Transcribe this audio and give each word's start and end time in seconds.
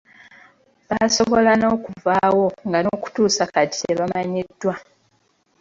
Baasobola 0.87 1.51
n’okuvaawo 1.59 2.45
nga 2.67 2.79
n’okutuusa 2.81 3.43
kati 3.53 3.77
tebamanyiddwa. 3.83 4.73